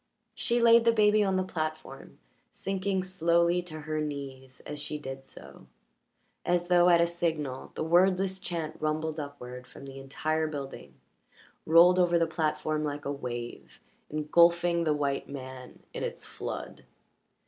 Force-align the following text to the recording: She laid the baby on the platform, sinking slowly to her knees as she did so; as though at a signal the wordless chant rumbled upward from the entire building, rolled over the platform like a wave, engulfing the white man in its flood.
She 0.33 0.59
laid 0.59 0.83
the 0.83 0.91
baby 0.91 1.23
on 1.23 1.35
the 1.35 1.43
platform, 1.43 2.17
sinking 2.49 3.03
slowly 3.03 3.61
to 3.61 3.81
her 3.81 4.01
knees 4.01 4.59
as 4.61 4.79
she 4.79 4.97
did 4.97 5.27
so; 5.27 5.67
as 6.43 6.69
though 6.69 6.89
at 6.89 6.99
a 6.99 7.05
signal 7.05 7.71
the 7.75 7.83
wordless 7.83 8.39
chant 8.39 8.77
rumbled 8.79 9.19
upward 9.19 9.67
from 9.67 9.85
the 9.85 9.99
entire 9.99 10.47
building, 10.47 10.95
rolled 11.67 11.99
over 11.99 12.17
the 12.17 12.25
platform 12.25 12.83
like 12.83 13.05
a 13.05 13.11
wave, 13.11 13.79
engulfing 14.09 14.85
the 14.85 14.93
white 14.95 15.29
man 15.29 15.83
in 15.93 16.03
its 16.03 16.25
flood. 16.25 16.83